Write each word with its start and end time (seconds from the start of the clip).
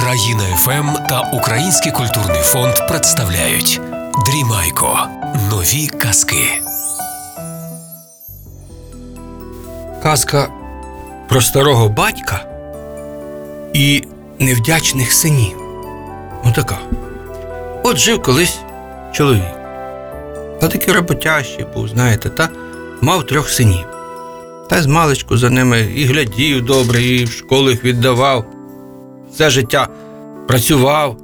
Країна 0.00 0.44
ФМ 0.56 1.06
та 1.08 1.20
Український 1.32 1.92
культурний 1.92 2.42
фонд 2.42 2.74
представляють 2.88 3.80
Дрімайко. 4.26 4.98
Нові 5.50 5.86
казки. 5.86 6.62
Казка 10.02 10.48
про 11.28 11.40
старого 11.40 11.88
батька 11.88 12.44
і 13.72 14.02
невдячних 14.38 15.12
синів. 15.12 15.56
Отака. 16.44 16.78
От 17.82 17.96
жив 17.96 18.22
колись 18.22 18.58
чоловік. 19.12 19.54
Та 20.60 20.68
такий 20.68 20.94
роботящий 20.94 21.66
був, 21.74 21.88
знаєте, 21.88 22.30
та 22.30 22.48
мав 23.00 23.26
трьох 23.26 23.50
синів. 23.50 23.86
Та 24.70 24.82
змалечку 24.82 25.36
за 25.36 25.50
ними 25.50 25.80
і 25.80 26.04
глядів 26.04 26.64
добре, 26.64 27.02
і 27.02 27.24
в 27.24 27.32
школу 27.32 27.70
їх 27.70 27.84
віддавав. 27.84 28.53
Все 29.34 29.50
життя 29.50 29.88
працював. 30.48 31.18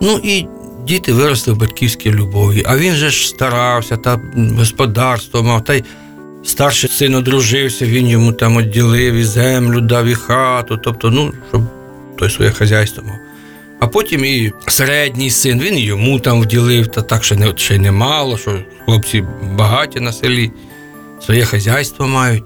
Ну 0.00 0.20
і 0.24 0.46
діти 0.86 1.12
виросли 1.12 1.52
в 1.52 1.56
батьківській 1.56 2.10
любові. 2.10 2.62
А 2.66 2.76
він 2.76 2.94
же 2.94 3.10
ж 3.10 3.28
старався, 3.28 3.96
та 3.96 4.20
господарство 4.58 5.42
мав, 5.42 5.64
та 5.64 5.74
й 5.74 5.84
старший 6.44 6.90
син 6.90 7.14
одружився, 7.14 7.86
він 7.86 8.06
йому 8.06 8.32
там 8.32 8.58
відділив 8.58 9.14
і 9.14 9.24
землю 9.24 9.80
дав, 9.80 10.06
і 10.06 10.14
хату, 10.14 10.76
тобто, 10.76 11.10
ну, 11.10 11.32
щоб 11.48 11.62
той 12.18 12.30
своє 12.30 12.50
хазяйство 12.50 13.02
мав. 13.02 13.16
А 13.80 13.86
потім 13.86 14.24
і 14.24 14.52
середній 14.66 15.30
син, 15.30 15.60
він 15.60 15.78
йому 15.78 16.20
там 16.20 16.40
вділив, 16.40 16.86
та 16.86 17.02
так 17.02 17.24
ще 17.24 17.36
не 17.36 17.52
ще 17.56 17.74
й 17.74 17.78
немало, 17.78 18.38
що 18.38 18.58
хлопці 18.84 19.24
багаті 19.52 20.00
на 20.00 20.12
селі, 20.12 20.50
своє 21.20 21.44
хазяйство 21.44 22.06
мають. 22.06 22.44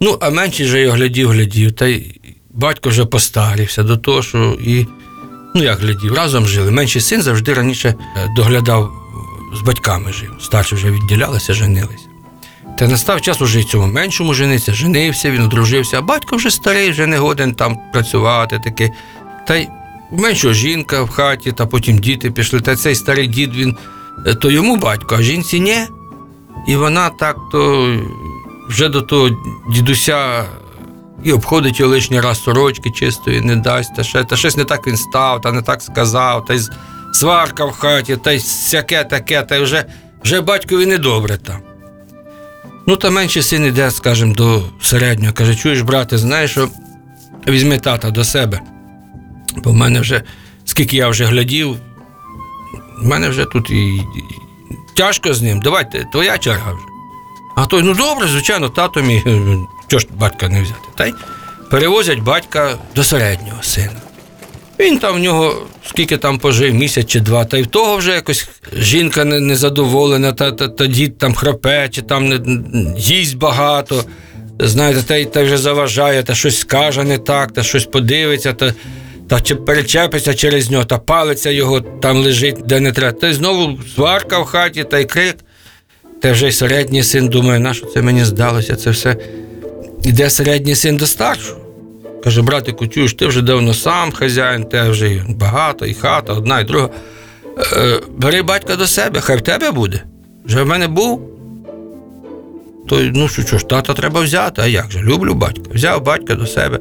Ну, 0.00 0.18
а 0.20 0.30
менший 0.30 0.66
же 0.66 0.80
його 0.80 0.96
глядів, 0.96 1.28
глядів, 1.28 1.72
та 1.72 1.86
й 1.86 2.19
батько 2.50 2.88
вже 2.88 3.04
постарівся 3.04 3.82
до 3.82 3.96
того, 3.96 4.22
що 4.22 4.58
і, 4.60 4.86
ну 5.54 5.62
як 5.62 5.78
глядів, 5.78 6.14
разом 6.14 6.46
жили. 6.46 6.70
Менший 6.70 7.02
син 7.02 7.22
завжди 7.22 7.54
раніше 7.54 7.94
е, 8.16 8.28
доглядав, 8.36 8.92
з 9.54 9.60
батьками 9.60 10.12
жив. 10.12 10.30
Старші 10.40 10.74
вже 10.74 10.90
відділялися, 10.90 11.54
женилися. 11.54 12.04
Та 12.78 12.88
настав 12.88 13.20
час 13.20 13.40
уже 13.40 13.60
й 13.60 13.64
цьому 13.64 13.86
меншому 13.86 14.34
жениться, 14.34 14.72
женився, 14.72 15.30
він 15.30 15.42
одружився, 15.42 15.98
а 15.98 16.02
батько 16.02 16.36
вже 16.36 16.50
старий, 16.50 16.90
вже 16.90 17.06
не 17.06 17.18
годен 17.18 17.54
там 17.54 17.78
працювати 17.92 18.60
таке. 18.64 18.90
Та 19.46 19.56
й 19.56 19.68
меншого 20.12 20.54
жінка 20.54 21.02
в 21.02 21.08
хаті, 21.08 21.52
та 21.52 21.66
потім 21.66 21.98
діти 21.98 22.30
пішли. 22.30 22.60
Та 22.60 22.76
цей 22.76 22.94
старий 22.94 23.26
дід 23.26 23.56
він 23.56 23.76
е, 24.26 24.34
то 24.34 24.50
йому 24.50 24.76
батько, 24.76 25.16
а 25.18 25.22
жінці 25.22 25.60
ні. 25.60 25.78
І 26.68 26.76
вона 26.76 27.10
так 27.10 27.36
то 27.52 27.94
вже 28.68 28.88
до 28.88 29.02
того 29.02 29.30
дідуся 29.70 30.44
і 31.24 31.32
обходить 31.32 31.80
його 31.80 31.92
лишній 31.92 32.20
раз 32.20 32.42
сорочки 32.42 32.90
чистої 32.90 33.40
не 33.40 33.56
дасть, 33.56 33.96
та 33.96 34.02
ще 34.02 34.24
та 34.24 34.36
щось 34.36 34.56
не 34.56 34.64
так 34.64 34.86
він 34.86 34.96
став, 34.96 35.40
та 35.40 35.52
не 35.52 35.62
так 35.62 35.82
сказав, 35.82 36.44
та 36.44 36.54
й 36.54 36.60
сварка 37.12 37.64
в 37.64 37.72
хаті, 37.72 38.16
та 38.16 38.32
й 38.32 38.36
всяке 38.36 39.04
таке, 39.04 39.42
та 39.42 39.56
й 39.56 39.62
вже, 39.62 39.84
вже 40.24 40.40
батькові 40.40 40.86
недобре 40.86 41.36
там. 41.36 41.56
Ну, 42.86 42.96
та 42.96 43.10
менший 43.10 43.42
син 43.42 43.66
іде, 43.66 43.90
скажімо, 43.90 44.34
до 44.34 44.62
середнього. 44.82 45.32
Каже, 45.32 45.54
чуєш, 45.54 45.80
брате, 45.80 46.18
знаєш, 46.18 46.50
що 46.50 46.68
візьми 47.48 47.78
тата 47.78 48.10
до 48.10 48.24
себе. 48.24 48.60
Бо 49.56 49.70
в 49.70 49.74
мене 49.74 50.00
вже, 50.00 50.22
скільки 50.64 50.96
я 50.96 51.08
вже 51.08 51.24
глядів, 51.24 51.76
в 52.98 53.06
мене 53.06 53.28
вже 53.28 53.44
тут 53.44 53.70
і, 53.70 53.94
і 53.96 54.04
тяжко 54.96 55.34
з 55.34 55.42
ним. 55.42 55.60
Давайте, 55.60 56.04
твоя 56.12 56.38
черга 56.38 56.72
вже. 56.72 56.84
А 57.56 57.66
той, 57.66 57.82
ну 57.82 57.94
добре, 57.94 58.28
звичайно, 58.28 58.68
тато 58.68 59.02
мій, 59.02 59.22
чого 59.90 60.00
ж 60.00 60.06
батька 60.18 60.48
не 60.48 60.62
взяти? 60.62 60.80
Та 60.98 61.06
й 61.06 61.14
перевозять 61.70 62.18
батька 62.18 62.78
до 62.96 63.04
середнього 63.04 63.62
сина. 63.62 63.92
Він 64.80 64.98
там 64.98 65.16
в 65.16 65.18
нього 65.18 65.66
скільки 65.86 66.16
там 66.16 66.38
пожив, 66.38 66.74
місяць 66.74 67.06
чи 67.06 67.20
два, 67.20 67.44
та 67.44 67.58
й 67.58 67.62
в 67.62 67.66
того 67.66 67.96
вже 67.96 68.10
якось 68.12 68.48
жінка 68.76 69.24
незадоволена, 69.24 70.32
та, 70.32 70.52
та, 70.52 70.68
та 70.68 70.86
дід 70.86 71.18
там 71.18 71.34
храпе, 71.34 71.88
чи 71.90 72.02
там 72.02 72.28
не, 72.28 72.40
їсть 72.96 73.36
багато. 73.36 74.04
Знаєте, 74.58 75.02
та, 75.02 75.16
й- 75.16 75.24
та 75.24 75.42
вже 75.42 75.58
заважає, 75.58 76.22
та 76.22 76.34
щось 76.34 76.58
скаже 76.58 77.04
не 77.04 77.18
так, 77.18 77.52
та 77.52 77.62
щось 77.62 77.84
подивиться, 77.86 78.52
та, 78.52 78.74
та 79.28 79.40
чи 79.40 79.54
перечепиться 79.54 80.34
через 80.34 80.70
нього, 80.70 80.84
та 80.84 80.98
палиця 80.98 81.50
його 81.50 81.80
там 81.80 82.16
лежить, 82.22 82.56
де 82.66 82.80
не 82.80 82.92
треба. 82.92 83.12
Та 83.20 83.28
й 83.28 83.32
знову 83.32 83.78
сварка 83.94 84.38
в 84.38 84.44
хаті, 84.44 84.84
та 84.84 84.98
й 84.98 85.04
крик. 85.04 85.36
Та 86.22 86.32
вже 86.32 86.48
й 86.48 86.52
середній 86.52 87.02
син 87.02 87.28
думає, 87.28 87.58
на 87.60 87.74
що 87.74 87.86
це 87.86 88.02
мені 88.02 88.24
здалося, 88.24 88.76
це 88.76 88.90
все. 88.90 89.16
Іде 90.02 90.30
середній 90.30 90.74
син 90.74 90.96
до 90.96 91.06
старшого. 91.06 91.60
Каже, 92.24 92.42
братику, 92.42 92.86
чуєш, 92.86 93.14
ти 93.14 93.26
вже 93.26 93.42
давно 93.42 93.74
сам 93.74 94.12
хазяїн, 94.12 94.64
те 94.64 94.90
вже 94.90 95.24
багато, 95.28 95.86
і 95.86 95.94
хата, 95.94 96.32
одна 96.32 96.60
і 96.60 96.64
друга. 96.64 96.90
Е, 97.76 98.00
бери 98.16 98.42
батька 98.42 98.76
до 98.76 98.86
себе, 98.86 99.20
хай 99.20 99.36
в 99.36 99.40
тебе 99.40 99.70
буде. 99.70 100.02
Вже 100.44 100.62
в 100.62 100.66
мене 100.66 100.88
був. 100.88 101.30
То 102.88 103.00
ну 103.14 103.28
що, 103.28 103.58
ж, 103.58 103.68
тата 103.68 103.94
треба 103.94 104.20
взяти, 104.20 104.62
а 104.62 104.66
як 104.66 104.90
же? 104.90 105.00
Люблю 105.00 105.34
батька. 105.34 105.70
Взяв 105.74 106.04
батька 106.04 106.34
до 106.34 106.46
себе. 106.46 106.78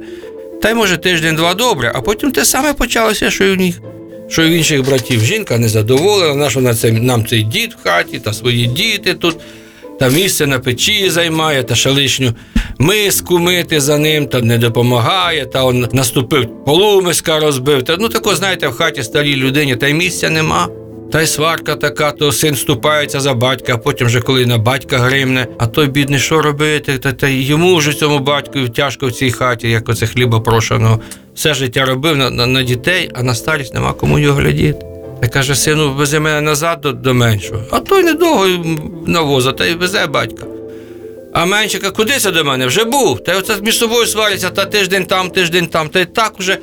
Та 0.61 0.69
й 0.69 0.73
може 0.73 0.97
тиждень-два 0.97 1.53
добре, 1.53 1.91
а 1.95 2.01
потім 2.01 2.31
те 2.31 2.45
саме 2.45 2.73
почалося, 2.73 3.29
що 3.29 3.43
й 3.43 3.53
у 3.53 3.55
них. 3.55 3.81
Що 4.29 4.43
й 4.43 4.49
в 4.49 4.51
інших 4.51 4.85
братів 4.85 5.21
жінка 5.21 5.57
незадоволена, 5.57 6.35
на 6.35 6.49
що 6.49 6.61
нам 6.83 7.25
цей 7.25 7.43
дід 7.43 7.73
в 7.73 7.83
хаті, 7.83 8.19
та 8.19 8.33
свої 8.33 8.67
діти 8.67 9.13
тут, 9.13 9.37
та 9.99 10.09
місце 10.09 10.47
на 10.47 10.59
печі 10.59 11.09
займає, 11.09 11.63
та 11.63 11.75
ще 11.75 11.89
лишню 11.89 12.33
миску 12.79 13.39
мити 13.39 13.79
за 13.79 13.97
ним, 13.97 14.27
та 14.27 14.41
не 14.41 14.57
допомагає, 14.57 15.45
та 15.45 15.63
он 15.63 15.87
наступив 15.93 16.65
полумиска 16.65 17.39
розбив. 17.39 17.83
Та, 17.83 17.97
ну 17.99 18.09
тако, 18.09 18.35
знаєте, 18.35 18.67
в 18.67 18.71
хаті 18.71 19.03
старій 19.03 19.35
людині, 19.35 19.75
та 19.75 19.87
й 19.87 19.93
місця 19.93 20.29
нема. 20.29 20.67
Та 21.11 21.21
й 21.21 21.27
сварка 21.27 21.75
така, 21.75 22.11
то 22.11 22.31
син 22.31 22.55
ступається 22.55 23.19
за 23.19 23.33
батька, 23.33 23.73
а 23.73 23.77
потім 23.77 24.07
вже 24.07 24.21
коли 24.21 24.45
на 24.45 24.57
батька 24.57 24.97
гримне, 24.97 25.47
а 25.57 25.67
той 25.67 25.87
бідний, 25.87 26.19
що 26.19 26.41
робити? 26.41 26.97
Та, 26.97 27.11
та 27.11 27.27
йому 27.27 27.75
вже 27.75 27.93
цьому 27.93 28.19
батьку 28.19 28.69
тяжко 28.69 29.07
в 29.07 29.11
цій 29.11 29.31
хаті, 29.31 29.69
як 29.69 29.89
оце 29.89 30.07
хліба 30.07 30.39
прошеного. 30.39 30.99
Все 31.35 31.53
життя 31.53 31.85
робив 31.85 32.17
на, 32.17 32.29
на, 32.29 32.45
на 32.45 32.63
дітей, 32.63 33.09
а 33.13 33.23
на 33.23 33.35
старість 33.35 33.73
нема 33.73 33.93
кому 33.93 34.19
його 34.19 34.39
глядіти. 34.39 34.88
Та 35.21 35.27
каже, 35.27 35.55
сину, 35.55 35.93
вези 35.93 36.19
мене 36.19 36.41
назад 36.41 36.81
до, 36.81 36.91
до 36.91 37.13
меншого. 37.13 37.63
А 37.71 37.79
той 37.79 38.03
недовго 38.03 38.47
навоза, 39.07 39.51
та 39.51 39.65
й 39.65 39.73
везе 39.73 40.07
батька. 40.07 40.45
А 41.33 41.45
меншика, 41.45 41.91
куди 41.91 42.13
це 42.13 42.31
до 42.31 42.43
мене? 42.43 42.65
Вже 42.65 42.83
був. 42.83 43.23
Та 43.23 43.37
оце 43.37 43.53
між 43.61 43.77
собою 43.77 44.05
сваряться, 44.05 44.49
та 44.49 44.65
тиждень 44.65 45.05
там, 45.05 45.29
тиждень 45.29 45.67
там. 45.67 45.89
Та 45.89 45.99
й 45.99 46.05
так 46.05 46.33
уже. 46.39 46.57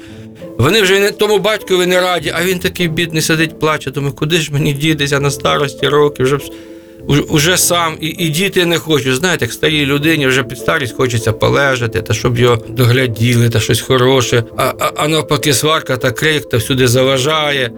Вони 0.58 0.82
вже 0.82 1.00
не 1.00 1.10
тому 1.10 1.38
батькові 1.38 1.86
не 1.86 2.00
раді, 2.00 2.32
а 2.36 2.44
він 2.44 2.58
такий 2.58 2.88
бідний 2.88 3.22
сидить, 3.22 3.60
плаче. 3.60 3.90
Думаю, 3.90 4.14
куди 4.14 4.36
ж 4.36 4.52
мені 4.52 4.72
дітися 4.72 5.20
на 5.20 5.30
старості 5.30 5.88
років, 5.88 6.26
вже, 6.26 7.20
уже 7.20 7.56
сам, 7.56 7.96
і, 8.00 8.08
і 8.08 8.28
діти 8.28 8.66
не 8.66 8.78
хочуть. 8.78 9.14
Знаєте, 9.14 9.44
як 9.44 9.52
старій 9.52 9.86
людині 9.86 10.26
вже 10.26 10.42
під 10.42 10.58
старість 10.58 10.96
хочеться 10.96 11.32
полежати, 11.32 12.02
та 12.02 12.14
щоб 12.14 12.38
його 12.38 12.56
догляділи, 12.68 13.50
та 13.50 13.60
щось 13.60 13.80
хороше. 13.80 14.44
А, 14.56 14.72
а, 14.78 14.92
а 14.96 15.08
навпаки, 15.08 15.52
сварка 15.52 15.96
та 15.96 16.10
крик, 16.10 16.48
та 16.48 16.56
всюди 16.56 16.88
заважає. 16.88 17.70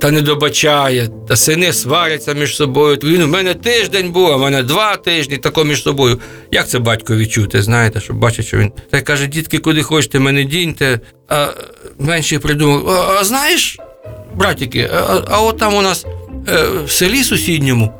Та 0.00 0.10
не 0.10 0.22
добачає, 0.22 1.08
та 1.28 1.36
сини 1.36 1.72
сваряться 1.72 2.34
між 2.34 2.56
собою. 2.56 2.98
Він 3.04 3.22
у 3.22 3.26
мене 3.26 3.54
тиждень 3.54 4.12
був, 4.12 4.26
а 4.26 4.36
в 4.36 4.40
мене 4.40 4.62
два 4.62 4.96
тижні, 4.96 5.36
тако 5.36 5.64
між 5.64 5.82
собою. 5.82 6.20
Як 6.50 6.68
це 6.68 6.78
батько 6.78 7.16
відчути, 7.16 7.62
знаєте, 7.62 8.00
щоб 8.00 8.16
бачить, 8.16 8.46
що 8.46 8.56
він. 8.56 8.72
Та 8.90 8.98
й 8.98 9.02
каже, 9.02 9.26
дітки, 9.26 9.58
куди 9.58 9.82
хочете, 9.82 10.18
мене 10.18 10.44
діньте. 10.44 11.00
А 11.28 11.48
менший 11.98 12.38
придумав: 12.38 12.88
а, 12.88 13.16
а 13.20 13.24
знаєш, 13.24 13.78
братики, 14.34 14.90
а, 14.94 15.22
а 15.30 15.40
от 15.40 15.58
там 15.58 15.74
у 15.74 15.82
нас 15.82 16.06
е, 16.48 16.64
в 16.84 16.90
селі 16.90 17.24
сусідньому 17.24 17.92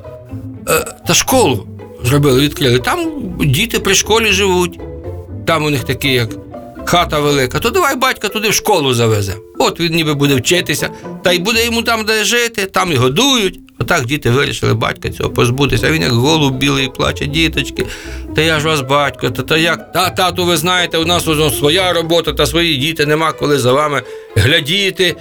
е, 0.68 0.86
та 1.06 1.14
школу 1.14 1.66
зробили, 2.04 2.40
відкрили. 2.40 2.78
Там 2.78 3.12
діти 3.40 3.78
при 3.78 3.94
школі 3.94 4.32
живуть. 4.32 4.80
Там 5.46 5.64
у 5.64 5.70
них 5.70 5.84
такі, 5.84 6.12
як 6.12 6.28
хата 6.86 7.20
велика, 7.20 7.58
то 7.58 7.70
давай 7.70 7.96
батька 7.96 8.28
туди 8.28 8.48
в 8.48 8.54
школу 8.54 8.94
завезе. 8.94 9.36
От 9.58 9.80
він 9.80 9.92
ніби 9.92 10.14
буде 10.14 10.34
вчитися, 10.34 10.90
та 11.24 11.32
й 11.32 11.38
буде 11.38 11.64
йому 11.64 11.82
там 11.82 12.04
де 12.04 12.24
жити, 12.24 12.66
там 12.66 12.92
і 12.92 12.96
годують. 12.96 13.60
Отак 13.78 14.06
діти 14.06 14.30
вирішили 14.30 14.74
батька 14.74 15.10
цього 15.10 15.30
позбутися. 15.30 15.86
А 15.86 15.90
він 15.90 16.02
як 16.02 16.12
голуб 16.12 16.56
білий 16.56 16.88
плаче, 16.88 17.26
діточки. 17.26 17.86
Та 18.34 18.42
я 18.42 18.60
ж 18.60 18.66
вас 18.66 18.80
батько, 18.80 19.30
та, 19.30 19.42
та 19.42 19.56
як? 19.56 19.92
Та 19.92 20.10
тату, 20.10 20.44
ви 20.44 20.56
знаєте, 20.56 20.98
у 20.98 21.04
нас 21.04 21.26
воно 21.26 21.50
своя 21.50 21.92
робота 21.92 22.32
та 22.32 22.46
свої 22.46 22.76
діти, 22.76 23.06
нема 23.06 23.32
коли 23.32 23.58
за 23.58 23.72
вами 23.72 24.02
глядіти. 24.36 25.16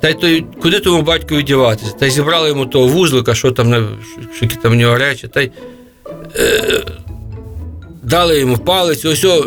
Та 0.00 0.08
й 0.08 0.14
той, 0.14 0.46
куди 0.62 0.80
тому 0.80 1.02
батькові 1.02 1.42
діватися? 1.42 1.92
Та 1.92 2.06
й 2.06 2.10
зібрали 2.10 2.48
йому 2.48 2.66
того 2.66 2.86
вузлика, 2.86 3.34
що 3.34 3.50
там, 3.50 3.88
що 4.36 4.44
які 4.44 4.56
там 4.56 4.72
в 4.72 4.74
нього 4.74 4.98
речі, 4.98 5.28
та 5.28 5.40
й 5.40 5.50
дали 8.02 8.38
йому 8.38 8.58
палець, 8.58 9.04
ось 9.04 9.24
о, 9.24 9.44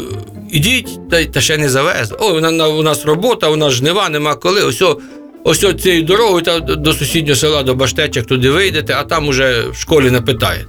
ідіть, 0.51 1.09
та, 1.09 1.25
та 1.25 1.41
ще 1.41 1.57
не 1.57 1.69
завезли. 1.69 2.17
Ой, 2.19 2.37
у 2.69 2.83
нас 2.83 3.05
робота, 3.05 3.49
у 3.49 3.55
нас 3.55 3.73
жнива, 3.73 4.09
нема 4.09 4.35
коли. 4.35 4.63
Ось, 4.63 4.83
ось 5.43 5.81
цією 5.81 6.03
дорогою 6.03 6.41
та 6.41 6.59
до- 6.59 6.93
сусіднього 6.93 7.35
села, 7.35 7.63
до 7.63 7.75
Баштечок 7.75 8.25
туди 8.25 8.49
вийдете, 8.49 8.93
а 8.97 9.03
там 9.03 9.27
уже 9.27 9.69
в 9.69 9.75
школі 9.75 10.11
напитаєте. 10.11 10.67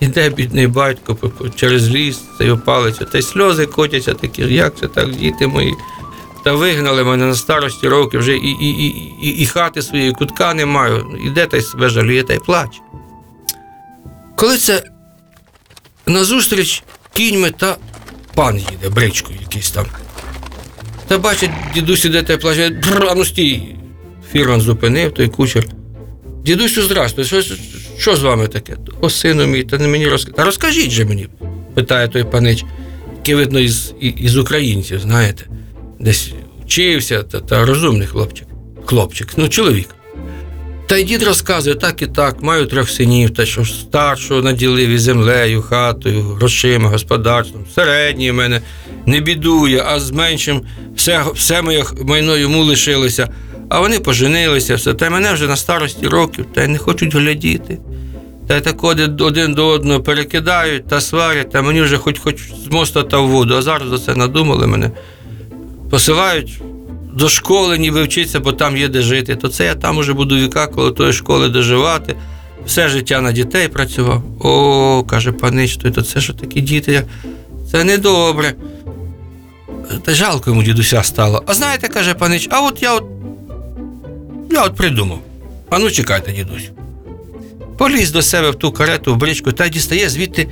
Іде 0.00 0.30
бідний 0.30 0.66
батько 0.66 1.16
через 1.56 1.90
ліс, 1.90 2.20
цей 2.38 2.56
палицю, 2.56 3.04
та 3.04 3.18
й 3.18 3.22
сльози 3.22 3.66
котяться 3.66 4.14
такі, 4.14 4.42
як 4.42 4.72
це 4.80 4.86
так, 4.86 5.10
діти 5.10 5.46
мої. 5.46 5.74
та 6.44 6.52
вигнали 6.52 7.04
мене 7.04 7.26
на 7.26 7.34
старості 7.34 7.88
років, 7.88 8.20
вже 8.20 8.36
і, 8.36 8.50
і, 8.60 8.68
і, 8.70 8.86
і, 9.22 9.28
і 9.28 9.46
хати 9.46 9.82
своєї 9.82 10.12
кутка 10.12 10.54
не 10.54 10.66
маю. 10.66 11.06
Іде 11.26 11.46
та 11.46 11.56
й 11.56 11.60
себе 11.60 11.88
жаліє 11.88 12.22
та 12.22 12.34
й 12.34 12.38
плаче. 12.38 12.78
Коли 14.36 14.56
це 14.58 14.82
назустріч 16.06 16.82
кіньми 17.14 17.50
та 17.50 17.76
пан 18.34 18.58
їде, 18.58 18.88
бричкою 18.94 19.38
якийсь 19.40 19.70
там. 19.70 19.86
Та 21.08 21.18
бачить, 21.18 21.50
дідусь 21.74 22.04
іде 22.04 22.22
та 22.22 22.36
плаче, 22.36 22.70
«Бррр, 22.70 23.06
а 23.10 23.14
ну 23.14 23.24
стій. 23.24 23.62
Фірман 24.32 24.60
зупинив 24.60 25.14
той 25.14 25.28
кучер. 25.28 25.66
Дідусю, 26.44 26.82
здрастуй, 26.82 27.24
що, 27.24 27.42
що 27.98 28.16
з 28.16 28.22
вами 28.22 28.48
таке? 28.48 28.76
О, 29.00 29.10
сину 29.10 29.46
мій, 29.46 29.64
та 29.64 29.78
не 29.78 29.88
мені 29.88 30.08
розкажіть. 30.08 30.36
Та 30.36 30.44
розкажіть 30.44 30.90
же 30.90 31.04
мені, 31.04 31.28
питає 31.74 32.08
той 32.08 32.24
панич, 32.24 32.64
який, 33.16 33.34
видно, 33.34 33.60
із, 33.60 33.94
із 34.00 34.36
українців, 34.36 35.00
знаєте, 35.00 35.46
десь 36.00 36.32
вчився 36.64 37.22
та, 37.22 37.40
та 37.40 37.64
розумний 37.64 38.06
хлопчик. 38.06 38.46
Хлопчик, 38.84 39.28
ну 39.36 39.48
чоловік. 39.48 39.88
Та 40.86 40.96
й 40.96 41.04
дід 41.04 41.22
розказує, 41.22 41.76
так 41.76 42.02
і 42.02 42.06
так, 42.06 42.42
маю 42.42 42.66
трьох 42.66 42.90
синів, 42.90 43.30
та 43.30 43.46
що 43.46 43.64
старшого 43.64 44.42
наділив 44.42 44.88
і 44.88 44.98
землею, 44.98 45.62
хатою, 45.62 46.22
грошима, 46.22 46.88
господарством. 46.88 47.64
Середній 47.74 48.30
в 48.30 48.34
мене 48.34 48.60
не 49.06 49.20
бідує, 49.20 49.84
а 49.86 50.00
з 50.00 50.10
меншим 50.10 50.62
все, 50.96 51.24
все 51.34 51.62
моє 51.62 51.84
майно 52.04 52.36
йому 52.36 52.64
лишилося. 52.64 53.28
А 53.68 53.80
вони 53.80 53.98
поженилися, 54.00 54.74
все. 54.74 54.94
Та 54.94 55.06
й 55.06 55.10
мене 55.10 55.32
вже 55.32 55.46
на 55.46 55.56
старості 55.56 56.06
років, 56.06 56.46
та 56.54 56.64
й 56.64 56.68
не 56.68 56.78
хочуть 56.78 57.14
глядіти. 57.14 57.78
Та 58.48 58.56
й 58.56 58.60
так 58.60 58.84
один, 58.84 59.54
до 59.54 59.66
одного 59.66 60.00
перекидають 60.00 60.88
та 60.88 61.00
сварять, 61.00 61.50
та 61.50 61.62
мені 61.62 61.82
вже 61.82 61.96
хоч 61.96 62.18
хоч 62.18 62.36
з 62.66 62.72
моста 62.72 63.02
та 63.02 63.18
в 63.18 63.28
воду. 63.28 63.54
А 63.56 63.62
зараз 63.62 63.88
за 63.88 63.98
це 63.98 64.14
надумали 64.14 64.66
мене. 64.66 64.90
Посилають 65.90 66.60
до 67.12 67.28
школи, 67.28 67.78
ніби 67.78 68.02
вчитися, 68.02 68.40
бо 68.40 68.52
там 68.52 68.76
є 68.76 68.88
де 68.88 69.02
жити. 69.02 69.36
То 69.36 69.48
це 69.48 69.64
я 69.64 69.74
там 69.74 69.98
уже 69.98 70.12
буду 70.12 70.36
віка 70.36 70.66
коло 70.66 70.90
тої 70.90 71.12
школи 71.12 71.48
доживати. 71.48 72.16
Все 72.66 72.88
життя 72.88 73.20
на 73.20 73.32
дітей 73.32 73.68
працював. 73.68 74.22
О, 74.40 75.04
каже 75.04 75.32
панич, 75.32 75.76
то 75.76 76.02
це 76.02 76.20
що 76.20 76.32
такі 76.32 76.60
діти? 76.60 77.04
Це 77.70 77.84
недобре. 77.84 78.54
Та 80.04 80.14
жалко 80.14 80.50
йому 80.50 80.62
дідуся 80.62 81.02
стало. 81.02 81.42
А 81.46 81.54
знаєте, 81.54 81.88
каже 81.88 82.14
панич, 82.14 82.48
а 82.50 82.60
от 82.60 82.82
я 82.82 82.94
от. 82.94 83.04
Я 84.50 84.64
от 84.64 84.76
придумав. 84.76 85.18
А 85.70 85.78
ну 85.78 85.90
чекайте, 85.90 86.32
дідусь. 86.32 86.70
Поліз 87.78 88.10
до 88.10 88.22
себе 88.22 88.50
в 88.50 88.54
ту 88.54 88.72
карету, 88.72 89.14
в 89.14 89.16
бричку 89.16 89.52
та 89.52 89.68
дістає 89.68 90.08
звідти 90.08 90.48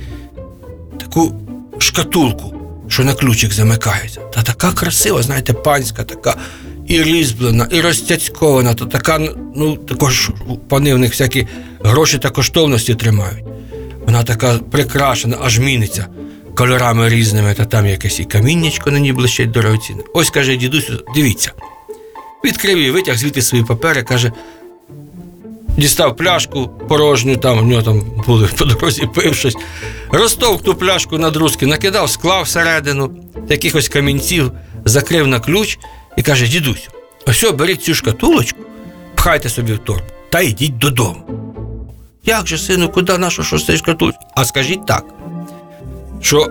таку 0.97 1.33
шкатулку, 1.77 2.53
що 2.91 3.03
на 3.03 3.13
ключик 3.13 3.53
замикається. 3.53 4.19
Та 4.19 4.41
така 4.41 4.71
красива, 4.71 5.21
знаєте, 5.21 5.53
панська, 5.53 6.03
така 6.03 6.35
і 6.87 7.03
різьблена, 7.03 7.67
і 7.71 7.81
розтяцькована, 7.81 8.73
то 8.73 8.85
така, 8.85 9.19
ну, 9.55 9.75
також 9.75 10.31
пани 10.69 10.93
в 10.93 10.97
них 10.97 11.11
всякі 11.11 11.47
гроші 11.83 12.17
та 12.17 12.29
коштовності 12.29 12.95
тримають. 12.95 13.45
Вона 14.05 14.23
така 14.23 14.59
прикрашена, 14.71 15.37
аж 15.41 15.59
міниться 15.59 16.07
кольорами 16.55 17.09
різними, 17.09 17.53
та 17.53 17.65
там 17.65 17.85
якесь 17.85 18.19
і 18.19 18.25
каміннячко 18.25 18.91
на 18.91 18.99
ній 18.99 19.13
блищить 19.13 19.51
дорогоцінне. 19.51 20.03
Ось 20.13 20.29
каже 20.29 20.55
дідусю, 20.55 21.03
дивіться. 21.15 21.51
Відкрив 22.45 22.77
і 22.77 22.91
витяг 22.91 23.17
звідти 23.17 23.41
свої 23.41 23.63
папери, 23.63 24.03
каже, 24.03 24.31
дістав 25.77 26.15
пляшку 26.15 26.67
порожню, 26.67 27.37
там 27.37 27.59
у 27.59 27.61
нього 27.61 27.81
там 27.81 28.01
були 28.27 28.49
по 28.57 28.65
дорозі 28.65 29.09
пив 29.15 29.35
щось. 29.35 29.57
Розтовк 30.09 30.63
ту 30.63 30.75
пляшку 30.75 31.17
на 31.17 31.29
друзки, 31.29 31.65
накидав, 31.65 32.09
склав 32.09 32.43
всередину 32.43 33.11
якихось 33.49 33.89
камінців, 33.89 34.51
закрив 34.85 35.27
на 35.27 35.39
ключ 35.39 35.79
і 36.17 36.21
каже: 36.21 36.47
дідусь, 36.47 36.89
ось 37.27 37.51
беріть 37.51 37.83
цю 37.83 37.93
шкатулочку, 37.93 38.59
пхайте 39.15 39.49
собі 39.49 39.73
в 39.73 39.79
торбу 39.79 40.03
та 40.29 40.41
йдіть 40.41 40.77
додому. 40.77 41.23
Як 42.25 42.47
же, 42.47 42.57
сину, 42.57 42.89
куди 42.89 43.17
нашу 43.17 43.43
з 43.43 43.65
цією? 43.65 44.13
А 44.35 44.45
скажіть 44.45 44.85
так, 44.85 45.05
що 46.21 46.47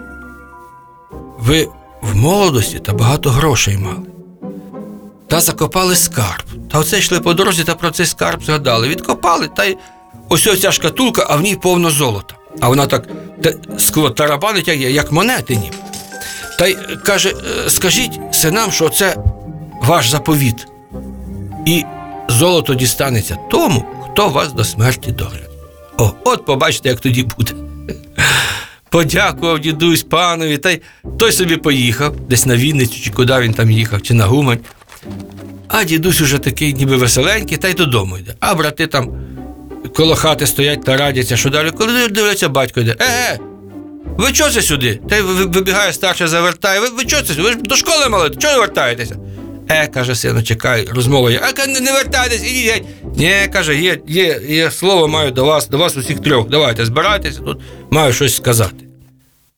ви 1.38 1.68
в 2.02 2.16
молодості 2.16 2.78
та 2.78 2.92
багато 2.92 3.30
грошей 3.30 3.78
мали 3.78 4.19
та 5.30 5.40
закопали 5.40 5.96
скарб. 5.96 6.44
Та 6.72 6.78
оце 6.78 6.98
йшли 6.98 7.20
по 7.20 7.34
дорозі 7.34 7.64
та 7.64 7.74
про 7.74 7.90
цей 7.90 8.06
скарб 8.06 8.44
згадали. 8.44 8.88
Відкопали, 8.88 9.48
та 9.56 9.64
й 9.64 9.76
ось 10.28 10.46
ось 10.46 10.60
ця 10.60 10.72
шкатулка, 10.72 11.26
а 11.30 11.36
в 11.36 11.40
ній 11.40 11.56
повно 11.56 11.90
золота. 11.90 12.34
А 12.60 12.68
вона 12.68 12.86
так 12.86 13.08
скло 13.78 14.10
тарабанить, 14.10 14.68
як, 14.68 15.12
монети 15.12 15.56
ніби. 15.56 15.76
Та 16.58 16.66
й 16.66 16.76
каже: 17.04 17.28
е, 17.66 17.70
скажіть 17.70 18.20
синам, 18.32 18.72
що 18.72 18.88
це 18.88 19.16
ваш 19.82 20.10
заповіт. 20.10 20.66
І 21.66 21.84
золото 22.28 22.74
дістанеться 22.74 23.38
тому, 23.50 23.84
хто 24.04 24.28
вас 24.28 24.52
до 24.52 24.64
смерті 24.64 25.12
доглядає. 25.12 25.50
О, 25.98 26.12
от 26.24 26.44
побачите, 26.44 26.88
як 26.88 27.00
тоді 27.00 27.22
буде. 27.22 27.52
Подякував 28.88 29.58
дідусь 29.58 30.02
панові, 30.02 30.58
та 30.58 30.70
й 30.70 30.80
той 31.18 31.32
собі 31.32 31.56
поїхав, 31.56 32.16
десь 32.16 32.46
на 32.46 32.56
Вінницю, 32.56 33.00
чи 33.00 33.10
куди 33.10 33.38
він 33.38 33.54
там 33.54 33.70
їхав, 33.70 34.02
чи 34.02 34.14
на 34.14 34.26
Гумань. 34.26 34.58
А 35.72 35.84
дідусь 35.84 36.20
уже 36.20 36.38
такий, 36.38 36.74
ніби 36.74 36.96
веселенький, 36.96 37.56
та 37.58 37.68
й 37.68 37.74
додому 37.74 38.18
йде. 38.18 38.34
А 38.40 38.54
брати 38.54 38.86
там 38.86 39.10
коло 39.94 40.14
хати 40.14 40.46
стоять 40.46 40.84
та 40.84 40.96
радяться, 40.96 41.36
що 41.36 41.50
далі. 41.50 41.70
Коли 41.70 42.08
дивляться, 42.08 42.48
батько 42.48 42.80
йде. 42.80 42.96
Е, 43.00 43.38
ви 44.04 44.32
чого 44.32 44.50
це 44.50 44.62
сюди? 44.62 45.00
Та 45.08 45.16
й 45.16 45.20
вибігає 45.22 45.92
старша, 45.92 46.28
завертає. 46.28 46.80
Ви, 46.80 46.88
ви 46.88 47.04
чого 47.04 47.22
це? 47.22 47.32
Ви 47.32 47.50
ж 47.50 47.56
до 47.56 47.76
школи 47.76 48.08
мали, 48.08 48.30
чого 48.30 48.54
ви 48.54 48.60
вертаєтеся? 48.60 49.16
Е, 49.68 49.86
каже 49.86 50.14
сину, 50.14 50.42
чекай, 50.42 50.88
розмова 50.94 51.30
є. 51.30 51.40
А 51.42 51.66
не, 51.66 51.80
не 51.80 51.92
вертайтесь, 51.92 52.42
ідіть 52.42 52.66
геть. 52.72 52.84
Ні, 53.16 53.34
каже, 53.52 53.76
є, 53.76 54.00
є, 54.08 54.40
є 54.48 54.70
слово 54.70 55.08
маю 55.08 55.30
до 55.30 55.44
вас, 55.44 55.68
до 55.68 55.78
вас 55.78 55.96
усіх 55.96 56.20
трьох. 56.20 56.48
Давайте, 56.48 56.84
збирайтеся, 56.84 57.40
тут 57.40 57.60
маю 57.90 58.12
щось 58.12 58.36
сказати. 58.36 58.84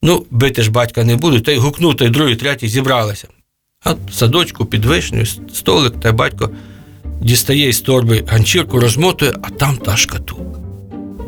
Ну, 0.02 0.26
бити 0.30 0.62
ж 0.62 0.70
батька 0.70 1.04
не 1.04 1.16
буду, 1.16 1.40
та 1.40 1.52
й 1.52 1.56
гукнув, 1.56 1.96
той 1.96 2.08
другий, 2.08 2.36
третій 2.36 2.68
зібралися. 2.68 3.28
А 3.84 3.94
садочку 4.12 4.64
під 4.64 4.84
вишнею 4.84 5.26
столик, 5.26 6.00
та 6.00 6.12
батько 6.12 6.50
дістає 7.20 7.68
із 7.68 7.80
торби 7.80 8.24
ганчірку, 8.28 8.80
розмотує, 8.80 9.34
а 9.42 9.50
там 9.50 9.76
та 9.76 9.96
шкатулка. 9.96 10.60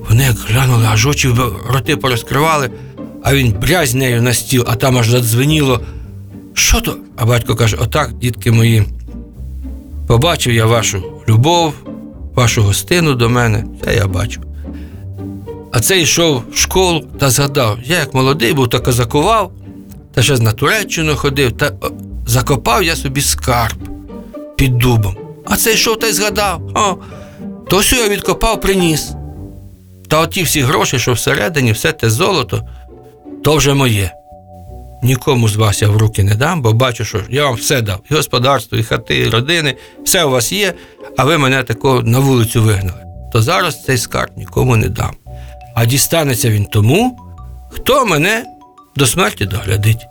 Вони 0.08 0.24
як 0.24 0.36
глянули, 0.36 0.84
аж 0.86 1.06
очі 1.06 1.30
роти 1.68 1.96
порозкривали, 1.96 2.70
а 3.22 3.34
він 3.34 3.52
брязь 3.52 3.94
нею 3.94 4.22
на 4.22 4.34
стіл, 4.34 4.64
а 4.66 4.76
там 4.76 4.98
аж 4.98 5.08
задзвеніло. 5.08 5.80
Що 6.54 6.80
то? 6.80 6.96
А 7.16 7.26
батько 7.26 7.56
каже: 7.56 7.76
отак, 7.80 8.12
дітки 8.12 8.50
мої, 8.50 8.84
побачив 10.06 10.52
я 10.52 10.66
вашу 10.66 11.02
любов, 11.28 11.74
вашу 12.34 12.62
гостину 12.62 13.14
до 13.14 13.28
мене, 13.28 13.64
це 13.84 13.96
я 13.96 14.06
бачу. 14.06 14.40
А 15.72 15.80
цей 15.80 16.02
йшов 16.02 16.42
в 16.52 16.56
школу 16.56 17.04
та 17.18 17.30
згадав, 17.30 17.78
я 17.84 17.98
як 17.98 18.14
молодий 18.14 18.52
був, 18.52 18.70
та 18.70 18.78
козакував, 18.78 19.52
та 20.12 20.22
ще 20.22 20.36
з 20.36 20.40
на 20.40 20.52
Туреччину 20.52 21.14
ходив, 21.16 21.52
та 21.52 21.72
закопав 22.26 22.82
я 22.82 22.96
собі 22.96 23.20
скарб 23.20 23.78
під 24.56 24.78
дубом. 24.78 25.16
А 25.46 25.56
цей 25.56 25.74
йшов 25.74 25.98
та 25.98 26.06
й 26.06 26.12
згадав, 26.12 26.62
о, 26.74 26.96
то 27.70 27.78
все 27.78 27.96
я 27.96 28.08
відкопав, 28.08 28.60
приніс. 28.60 29.12
Та 30.08 30.20
оті 30.20 30.42
всі 30.42 30.60
гроші, 30.60 30.98
що 30.98 31.12
всередині, 31.12 31.72
все 31.72 31.92
те 31.92 32.10
золото, 32.10 32.62
то 33.44 33.56
вже 33.56 33.74
моє. 33.74 34.12
Нікому 35.02 35.48
з 35.48 35.56
вас 35.56 35.82
я 35.82 35.88
в 35.88 35.96
руки 35.96 36.22
не 36.22 36.34
дам, 36.34 36.62
бо 36.62 36.72
бачу, 36.72 37.04
що 37.04 37.20
я 37.30 37.44
вам 37.44 37.54
все 37.54 37.82
дав. 37.82 38.00
І 38.10 38.14
господарство, 38.14 38.78
і 38.78 38.82
хати, 38.82 39.18
і 39.18 39.28
родини, 39.28 39.74
все 40.04 40.24
у 40.24 40.30
вас 40.30 40.52
є, 40.52 40.74
а 41.16 41.24
ви 41.24 41.38
мене 41.38 41.62
такого 41.62 42.02
на 42.02 42.18
вулицю 42.18 42.62
вигнали. 42.62 43.00
То 43.32 43.42
зараз 43.42 43.84
цей 43.84 43.98
скарб 43.98 44.30
нікому 44.36 44.76
не 44.76 44.88
дам. 44.88 45.14
А 45.74 45.86
дістанеться 45.86 46.50
він 46.50 46.64
тому, 46.64 47.18
хто 47.70 48.06
мене 48.06 48.44
до 48.96 49.06
смерті 49.06 49.46
доглядить. 49.46 50.06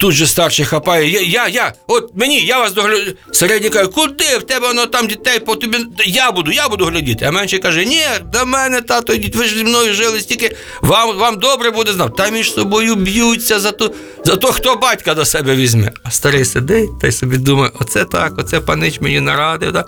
Тут 0.00 0.14
же 0.14 0.26
старший 0.26 0.64
хапає, 0.64 1.10
я, 1.10 1.20
я, 1.20 1.48
я, 1.48 1.72
от 1.86 2.10
мені, 2.14 2.40
я 2.40 2.58
вас 2.58 2.72
догляду. 2.72 3.12
Середній 3.32 3.70
каже, 3.70 3.86
куди 3.86 4.38
в 4.38 4.42
тебе 4.42 4.68
воно 4.68 4.86
там 4.86 5.06
дітей 5.06 5.40
по 5.40 5.56
тобі. 5.56 5.78
Я 6.06 6.32
буду, 6.32 6.52
я 6.52 6.68
буду 6.68 6.84
глядіти. 6.84 7.24
А 7.24 7.30
менший 7.30 7.58
каже, 7.58 7.84
ні, 7.84 8.04
до 8.32 8.46
мене, 8.46 8.80
тато, 8.80 9.12
йдіть, 9.12 9.36
ви 9.36 9.44
ж 9.44 9.56
зі 9.56 9.64
мною 9.64 9.94
жили, 9.94 10.20
стільки 10.20 10.56
вам, 10.80 11.16
вам 11.16 11.38
добре 11.38 11.70
буде 11.70 11.92
знав. 11.92 12.16
Та 12.16 12.30
між 12.30 12.52
собою 12.52 12.94
б'ються 12.96 13.60
за 13.60 13.72
то, 13.72 13.94
за 14.24 14.36
то, 14.36 14.52
хто 14.52 14.76
батька 14.76 15.14
до 15.14 15.24
себе 15.24 15.56
візьме. 15.56 15.92
А 16.02 16.10
старий 16.10 16.44
сидить 16.44 17.00
та 17.00 17.06
й 17.08 17.12
собі 17.12 17.36
думає, 17.36 17.70
оце 17.80 18.04
так, 18.04 18.38
оце 18.38 18.60
панич 18.60 19.00
мені 19.00 19.20
нарадив. 19.20 19.72
Да? 19.72 19.84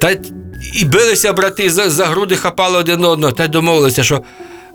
Та 0.00 0.16
і 0.74 0.84
билися 0.84 1.32
брати 1.32 1.70
за, 1.70 1.90
за 1.90 2.06
груди 2.06 2.36
хапали 2.36 2.78
один 2.78 3.04
одного, 3.04 3.32
та 3.32 3.44
й 3.44 3.48
домовилися, 3.48 4.04
що 4.04 4.22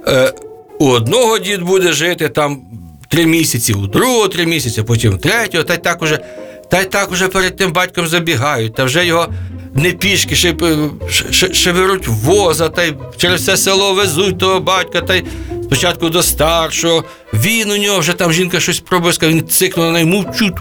е, 0.08 0.34
у 0.80 0.90
одного 0.90 1.40
дід 1.40 1.62
буде 1.62 1.94
жити 1.94 2.30
там 2.30 2.62
три 3.10 3.26
місяці, 3.26 3.74
у 3.74 3.88
другого 3.88 4.28
три 4.28 4.46
місяці, 4.46 4.84
потім 4.84 5.18
третього, 5.18 5.64
та 5.64 5.74
й 5.74 5.78
так 5.78 6.02
уже, 6.02 6.20
та 6.72 6.82
й 6.82 6.86
так 6.86 7.12
уже 7.12 7.28
перед 7.28 7.56
тим 7.56 7.72
батьком 7.72 8.08
забігають, 8.08 8.76
та 8.76 8.84
вже 8.84 9.06
його 9.06 9.28
не 9.74 9.92
пішки, 9.92 10.36
ще, 10.36 10.56
ще, 11.10 11.54
ще, 11.54 11.74
беруть 11.74 12.08
воза, 12.08 12.70
та 12.70 12.84
й 12.84 12.94
через 13.18 13.42
все 13.42 13.58
село 13.58 13.94
везуть 13.94 14.38
того 14.38 14.60
батька, 14.60 15.02
та 15.02 15.16
й 15.16 15.24
спочатку 15.64 16.10
до 16.10 16.24
старшого, 16.24 17.04
він 17.34 17.72
у 17.72 17.78
нього 17.78 18.00
вже 18.00 18.14
там 18.14 18.34
жінка 18.34 18.60
щось 18.60 18.80
пробує, 18.80 19.14
він 19.22 19.48
цикнув 19.48 19.86
на 19.86 19.92
неї, 19.92 20.06
мовчу, 20.06 20.56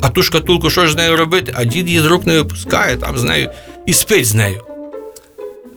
а 0.00 0.08
ту 0.08 0.22
шкатулку, 0.22 0.70
що 0.70 0.86
ж 0.86 0.92
з 0.92 0.96
нею 0.96 1.16
робити, 1.16 1.52
а 1.56 1.64
дід 1.64 1.88
її 1.88 2.00
з 2.00 2.06
рук 2.06 2.26
не 2.26 2.34
випускає 2.34 2.96
там 2.96 3.18
з 3.18 3.22
нею 3.22 3.50
і 3.86 3.92
спить 3.92 4.26
з 4.26 4.34
нею. 4.34 4.75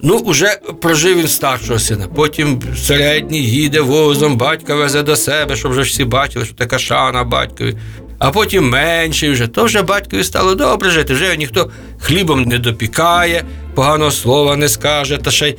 Ну, 0.01 0.17
уже 0.17 0.59
прожив 0.81 1.17
він 1.17 1.27
старшого 1.27 1.79
сина. 1.79 2.07
Потім 2.15 2.61
середній 2.77 3.43
їде 3.43 3.81
возом, 3.81 4.37
батька 4.37 4.75
везе 4.75 5.03
до 5.03 5.15
себе, 5.15 5.55
щоб 5.55 5.71
вже 5.71 5.81
всі 5.81 6.05
бачили, 6.05 6.45
що 6.45 6.53
така 6.53 6.79
шана 6.79 7.23
батькові. 7.23 7.75
А 8.19 8.31
потім 8.31 8.69
менший 8.69 9.29
вже, 9.29 9.47
то 9.47 9.63
вже 9.63 9.81
батькові 9.81 10.23
стало 10.23 10.55
добре 10.55 10.89
жити. 10.89 11.13
Вже 11.13 11.37
ніхто 11.37 11.71
хлібом 11.99 12.43
не 12.43 12.59
допікає, 12.59 13.43
поганого 13.75 14.11
слова 14.11 14.55
не 14.55 14.69
скаже, 14.69 15.17
та 15.17 15.31
ще 15.31 15.49
й 15.49 15.55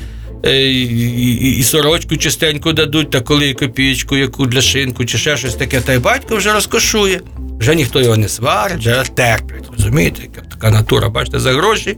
е, 0.46 0.72
і, 0.72 0.82
і, 0.82 1.56
і 1.58 1.62
сорочку 1.62 2.16
чистеньку 2.16 2.72
дадуть, 2.72 3.10
та 3.10 3.20
коли 3.20 3.54
копійку, 3.54 4.16
яку 4.16 4.46
для 4.46 4.60
шинку, 4.60 5.04
чи 5.04 5.18
ще 5.18 5.36
щось 5.36 5.54
таке, 5.54 5.80
та 5.80 5.92
й 5.92 5.98
батько 5.98 6.36
вже 6.36 6.52
розкошує. 6.52 7.20
Вже 7.58 7.74
ніхто 7.74 8.00
його 8.00 8.16
не 8.16 8.28
сварить, 8.28 8.78
вже 8.78 9.04
терплять. 9.14 9.64
Розумієте, 9.78 10.22
така 10.50 10.70
натура, 10.70 11.08
бачите, 11.08 11.40
за 11.40 11.52
гроші, 11.52 11.96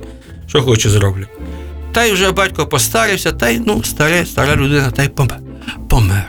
що 0.49 0.63
хоче 0.63 0.91
зроблять. 0.91 1.29
Та 1.93 2.05
й 2.05 2.13
вже 2.13 2.31
батько 2.31 2.67
постарився, 2.67 3.33
та 3.33 3.49
й 3.49 3.61
ну, 3.67 3.83
старе, 3.85 4.27
стара 4.27 4.57
людина, 4.57 4.91
та 4.91 5.03
й 5.03 5.09
помер. 5.89 6.29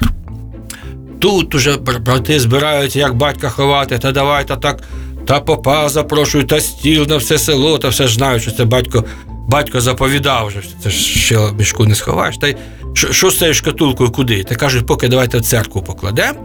Тут 1.20 1.56
уже 1.56 1.78
брати 1.78 2.40
збираються, 2.40 3.00
як 3.00 3.16
батька 3.16 3.50
ховати, 3.50 3.98
та 3.98 4.12
давайте 4.12 4.56
так, 4.56 4.84
та 5.26 5.40
попа 5.40 5.90
запрошують, 5.90 6.48
та 6.48 6.62
стіл 6.62 7.06
на 7.10 7.18
все 7.18 7.38
село, 7.38 7.78
та 7.78 7.88
все 7.88 8.08
ж 8.08 8.14
знають, 8.14 8.42
що 8.42 8.52
це 8.52 8.66
батько, 8.66 9.06
батько 9.48 9.82
заповідав 9.82 10.48
вже. 10.48 10.62
Це 10.84 10.90
ж 10.90 10.96
ще 10.98 11.52
мішку 11.60 11.86
не 11.86 11.96
сховаєш. 11.96 12.38
Та 12.38 12.48
й 12.48 12.56
що 12.94 13.32
з 13.32 13.38
цією 13.38 13.54
шкатулкою 13.54 14.12
куди? 14.12 14.44
Та 14.44 14.56
кажуть, 14.56 14.86
поки 14.86 15.08
давайте 15.08 15.38
в 15.38 15.42
церкву 15.42 15.82
покладемо, 15.82 16.40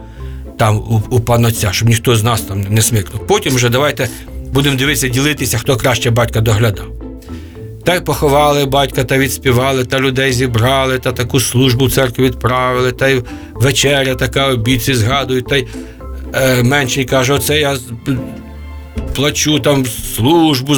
там 0.58 0.76
у, 0.76 1.02
у 1.10 1.20
панотця, 1.20 1.72
щоб 1.72 1.88
ніхто 1.88 2.16
з 2.16 2.22
нас 2.22 2.40
там 2.40 2.60
не 2.60 2.82
смикнув. 2.82 3.26
Потім 3.26 3.54
вже 3.54 3.68
давайте 3.68 4.08
будемо 4.52 4.76
дивитися, 4.76 5.08
ділитися, 5.08 5.58
хто 5.58 5.76
краще 5.76 6.10
батька 6.10 6.40
доглядав. 6.40 6.97
Та 7.88 7.94
й 7.94 8.00
поховали 8.00 8.66
батька 8.66 9.04
та 9.04 9.18
відспівали, 9.18 9.84
та 9.84 10.00
людей 10.00 10.32
зібрали, 10.32 10.98
та 10.98 11.12
таку 11.12 11.40
службу 11.40 11.86
в 11.86 11.92
церкву 11.92 12.24
відправили, 12.24 12.92
та 12.92 13.08
й 13.08 13.22
вечеря 13.54 14.14
така 14.14 14.48
обідці 14.48 14.94
згадують, 14.94 15.46
та 15.46 15.56
й 15.56 15.66
е, 16.34 16.62
менший 16.62 17.04
каже, 17.04 17.32
оце 17.32 17.60
я 17.60 17.76
плачу 19.14 19.60
там 19.60 19.86
службу 19.86 20.74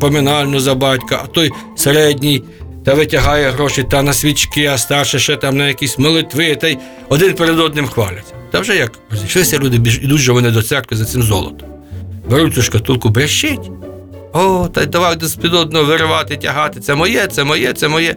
поминальну 0.00 0.60
за 0.60 0.74
батька, 0.74 1.20
а 1.24 1.26
той 1.26 1.50
середній 1.76 2.44
та 2.84 2.94
витягає 2.94 3.50
гроші 3.50 3.82
та 3.82 4.02
на 4.02 4.12
свічки, 4.12 4.66
а 4.66 4.78
старший 4.78 5.20
ще 5.20 5.36
там 5.36 5.56
на 5.56 5.68
якісь 5.68 5.98
молитви, 5.98 6.56
та 6.56 6.68
й 6.68 6.78
один 7.08 7.34
перед 7.34 7.60
одним 7.60 7.86
хваляться. 7.86 8.34
Та 8.50 8.60
вже 8.60 8.76
як 8.76 8.92
розійшлися 9.10 9.58
люди, 9.58 9.76
ідуть 10.02 10.18
же 10.18 10.32
вони 10.32 10.50
до 10.50 10.62
церкви 10.62 10.96
за 10.96 11.04
цим 11.04 11.22
золотом. 11.22 11.68
Беруть 12.30 12.54
цю 12.54 12.62
шкатулку, 12.62 13.08
брещить. 13.08 13.70
О, 14.32 14.68
та 14.68 14.82
й 14.82 14.86
давай 14.86 15.16
з-під 15.20 15.54
одного 15.54 15.84
виривати, 15.84 16.36
тягати. 16.36 16.80
Це 16.80 16.94
моє, 16.94 17.26
це 17.26 17.44
моє, 17.44 17.72
це 17.72 17.88
моє. 17.88 18.16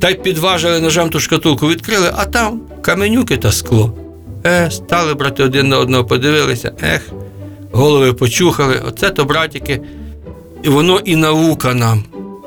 Та 0.00 0.10
й 0.10 0.14
підважили 0.14 0.80
ножем 0.80 1.10
ту 1.10 1.20
шкатулку, 1.20 1.68
відкрили, 1.68 2.12
а 2.16 2.24
там 2.24 2.60
каменюки 2.82 3.36
та 3.36 3.52
скло. 3.52 3.94
Е, 4.46 4.70
стали 4.70 5.14
брати 5.14 5.42
один 5.42 5.68
на 5.68 5.78
одного, 5.78 6.04
подивилися, 6.04 6.72
ех, 6.82 7.10
голови 7.72 8.12
почухали, 8.12 8.82
оце 8.88 9.10
то 9.10 9.24
братіки. 9.24 9.80
І 10.62 10.68
воно 10.68 10.98
і 10.98 11.16
наука 11.16 11.74
нам, 11.74 12.04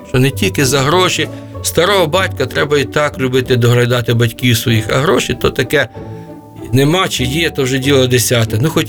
що 0.10 0.20
не 0.20 0.32
тільки 0.32 0.65
за 0.65 0.82
гроші. 0.82 1.29
Старого 1.63 2.08
батька 2.08 2.46
треба 2.46 2.77
і 2.77 2.84
так 2.84 3.20
любити 3.20 3.56
доглядати 3.56 4.13
батьків 4.13 4.58
своїх, 4.58 4.86
а 4.89 4.98
гроші 4.98 5.38
то 5.41 5.50
таке 5.50 5.89
нема 6.74 7.08
чи 7.08 7.24
є, 7.24 7.50
то 7.50 7.63
вже 7.63 7.77
діло 7.77 8.08
десяте. 8.08 8.58
Ну, 8.62 8.70
хоч 8.70 8.88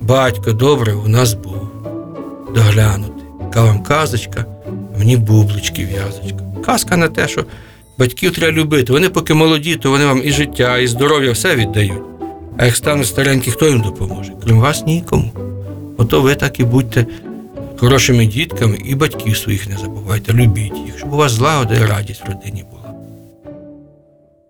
батько 0.00 0.52
добре 0.52 0.94
у 0.94 1.08
нас 1.08 1.34
був 1.34 1.68
доглянути. 2.54 3.21
Яка 3.52 3.64
вам 3.64 3.82
казочка, 3.82 4.44
мені 4.98 5.16
бублички 5.16 5.84
в'язочка. 5.84 6.38
Казка 6.64 6.96
на 6.96 7.08
те, 7.08 7.28
що 7.28 7.44
батьків 7.98 8.34
треба 8.34 8.52
любити. 8.52 8.92
Вони 8.92 9.08
поки 9.08 9.34
молоді, 9.34 9.76
то 9.76 9.90
вони 9.90 10.06
вам 10.06 10.20
і 10.24 10.30
життя, 10.30 10.78
і 10.78 10.86
здоров'я 10.86 11.32
все 11.32 11.56
віддають. 11.56 12.02
А 12.58 12.64
як 12.64 12.76
стануть 12.76 13.06
старенькі, 13.06 13.50
хто 13.50 13.68
їм 13.68 13.80
допоможе? 13.80 14.32
Крім 14.44 14.60
вас 14.60 14.86
нікому. 14.86 15.32
Ото 15.98 16.22
ви 16.22 16.34
так 16.34 16.60
і 16.60 16.64
будьте 16.64 17.06
хорошими 17.78 18.26
дітками 18.26 18.78
і 18.84 18.94
батьків 18.94 19.36
своїх 19.36 19.68
не 19.68 19.76
забувайте, 19.76 20.32
любіть 20.32 20.78
їх, 20.86 20.98
щоб 20.98 21.12
у 21.12 21.16
вас 21.16 21.32
злагода 21.32 21.74
і 21.74 21.86
радість 21.86 22.22
в 22.24 22.28
родині 22.28 22.64
була. 22.70 22.81